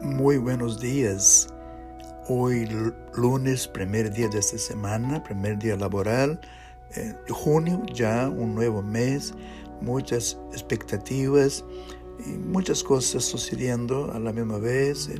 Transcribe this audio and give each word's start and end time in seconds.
Muy 0.00 0.38
buenos 0.38 0.78
días. 0.78 1.48
Hoy 2.28 2.68
lunes, 3.14 3.66
primer 3.66 4.12
día 4.12 4.28
de 4.28 4.38
esta 4.38 4.56
semana, 4.56 5.24
primer 5.24 5.58
día 5.58 5.76
laboral, 5.76 6.40
eh, 6.94 7.16
junio, 7.28 7.82
ya 7.92 8.28
un 8.28 8.54
nuevo 8.54 8.80
mes, 8.80 9.34
muchas 9.80 10.38
expectativas 10.52 11.64
y 12.24 12.28
muchas 12.28 12.84
cosas 12.84 13.24
sucediendo 13.24 14.12
a 14.12 14.20
la 14.20 14.32
misma 14.32 14.58
vez, 14.58 15.10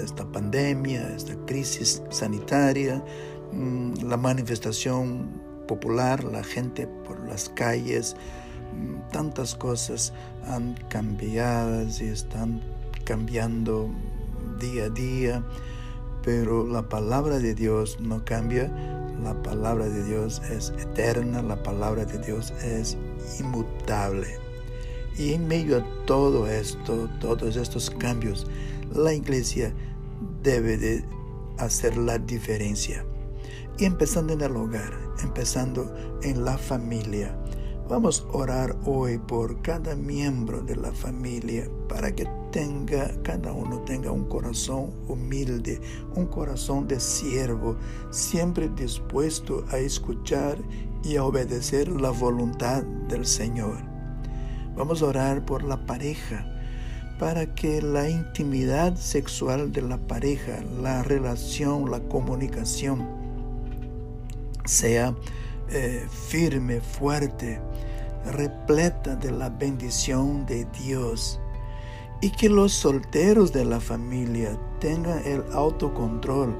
esta 0.00 0.24
pandemia, 0.30 1.12
esta 1.16 1.34
crisis 1.46 2.00
sanitaria, 2.10 3.04
mm, 3.50 4.04
la 4.04 4.16
manifestación 4.16 5.42
popular, 5.66 6.22
la 6.22 6.44
gente 6.44 6.86
por 6.86 7.18
las 7.26 7.48
calles, 7.48 8.14
mm, 8.72 9.10
tantas 9.10 9.56
cosas 9.56 10.12
han 10.46 10.74
cambiado 10.88 11.82
y 11.82 12.04
están 12.04 12.60
cambiando 13.04 13.90
día 14.58 14.84
a 14.84 14.90
día, 14.90 15.44
pero 16.22 16.66
la 16.66 16.88
palabra 16.88 17.38
de 17.38 17.54
Dios 17.54 17.98
no 18.00 18.24
cambia, 18.24 18.70
la 19.22 19.34
palabra 19.42 19.88
de 19.88 20.04
Dios 20.04 20.40
es 20.50 20.70
eterna, 20.78 21.42
la 21.42 21.62
palabra 21.62 22.04
de 22.04 22.18
Dios 22.18 22.52
es 22.62 22.96
inmutable. 23.38 24.38
Y 25.16 25.34
en 25.34 25.46
medio 25.48 25.78
a 25.78 26.06
todo 26.06 26.46
esto, 26.46 27.08
todos 27.20 27.56
estos 27.56 27.90
cambios, 27.90 28.46
la 28.94 29.12
iglesia 29.12 29.72
debe 30.42 30.76
de 30.76 31.04
hacer 31.58 31.96
la 31.96 32.18
diferencia. 32.18 33.04
Y 33.78 33.84
empezando 33.84 34.32
en 34.32 34.40
el 34.40 34.56
hogar, 34.56 34.92
empezando 35.22 35.94
en 36.22 36.44
la 36.44 36.58
familia. 36.58 37.36
Vamos 37.90 38.24
a 38.32 38.36
orar 38.36 38.76
hoy 38.86 39.18
por 39.18 39.62
cada 39.62 39.96
miembro 39.96 40.60
de 40.62 40.76
la 40.76 40.92
familia 40.92 41.68
para 41.88 42.14
que 42.14 42.24
tenga, 42.52 43.10
cada 43.24 43.52
uno 43.52 43.80
tenga 43.80 44.12
un 44.12 44.28
corazón 44.28 44.92
humilde, 45.08 45.80
un 46.14 46.26
corazón 46.26 46.86
de 46.86 47.00
siervo, 47.00 47.76
siempre 48.10 48.68
dispuesto 48.68 49.64
a 49.72 49.78
escuchar 49.78 50.56
y 51.02 51.16
a 51.16 51.24
obedecer 51.24 51.88
la 51.88 52.10
voluntad 52.10 52.84
del 53.08 53.26
Señor. 53.26 53.78
Vamos 54.76 55.02
a 55.02 55.06
orar 55.06 55.44
por 55.44 55.64
la 55.64 55.84
pareja 55.84 56.46
para 57.18 57.56
que 57.56 57.82
la 57.82 58.08
intimidad 58.08 58.94
sexual 58.94 59.72
de 59.72 59.82
la 59.82 59.98
pareja, 59.98 60.62
la 60.80 61.02
relación, 61.02 61.90
la 61.90 61.98
comunicación 61.98 63.04
sea 64.64 65.12
eh, 65.72 66.04
firme, 66.28 66.80
fuerte, 66.80 67.60
repleta 68.24 69.16
de 69.16 69.30
la 69.30 69.48
bendición 69.48 70.46
de 70.46 70.66
Dios. 70.82 71.40
Y 72.22 72.30
que 72.30 72.48
los 72.48 72.72
solteros 72.72 73.52
de 73.52 73.64
la 73.64 73.80
familia 73.80 74.58
tengan 74.78 75.24
el 75.24 75.42
autocontrol 75.52 76.54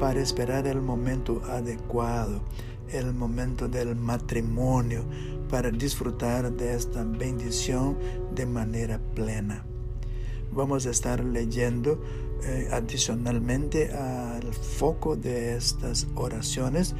para 0.00 0.20
esperar 0.20 0.66
el 0.66 0.80
momento 0.80 1.40
adecuado, 1.48 2.40
el 2.88 3.14
momento 3.14 3.68
del 3.68 3.94
matrimonio, 3.94 5.04
para 5.48 5.70
disfrutar 5.70 6.52
de 6.52 6.74
esta 6.74 7.04
bendición 7.04 7.96
de 8.34 8.46
manera 8.46 8.98
plena. 9.14 9.64
Vamos 10.52 10.86
a 10.86 10.90
estar 10.90 11.22
leyendo 11.22 12.00
eh, 12.44 12.68
adicionalmente 12.72 13.92
al 13.92 14.52
foco 14.52 15.16
de 15.16 15.56
estas 15.56 16.06
oraciones 16.14 16.94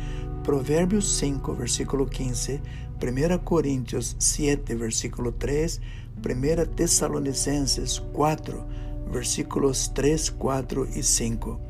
Proverbios 0.45 1.09
5, 1.21 1.57
versículo 1.57 2.05
15, 2.05 2.61
1 3.03 3.45
Corintios 3.45 4.15
7, 4.19 4.75
versículo 4.75 5.33
3, 5.33 5.81
1 6.23 6.67
Tesalonicenses 6.69 8.03
4, 8.13 8.67
versículos 9.11 9.93
3, 9.95 10.31
4 10.33 10.87
y 10.97 11.03
5. 11.03 11.61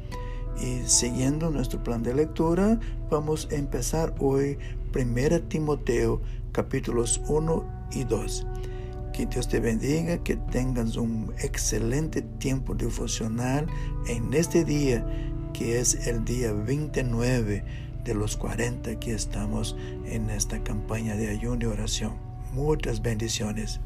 Y 0.61 0.89
siguiendo 0.89 1.51
nuestro 1.51 1.85
plan 1.85 2.03
de 2.03 2.15
lectura, 2.15 2.81
vamos 3.11 3.49
a 3.53 3.55
empezar 3.55 4.13
hoy 4.19 4.59
1 4.93 5.43
Timoteo 5.43 6.21
capítulos 6.51 7.21
1 7.29 7.65
y 7.93 8.03
2. 8.03 8.47
Que 9.13 9.27
Dios 9.27 9.47
te 9.47 9.61
bendiga, 9.61 10.19
que 10.19 10.35
tengas 10.35 10.97
un 10.97 11.33
excelente 11.39 12.23
tiempo 12.23 12.75
devocional 12.75 13.69
en 14.09 14.35
este 14.35 14.65
día, 14.65 15.07
que 15.53 15.79
es 15.79 16.09
el 16.09 16.25
día 16.25 16.53
29 16.53 17.85
de 18.05 18.15
los 18.15 18.37
40 18.37 19.01
que 19.01 19.15
estamos 19.15 19.77
en 20.05 20.31
esta 20.31 20.63
campaña 20.63 21.17
de 21.17 21.31
ayuno 21.31 21.65
y 21.65 21.67
oración. 21.67 22.13
Muchas 22.53 23.03
bendiciones. 23.03 23.81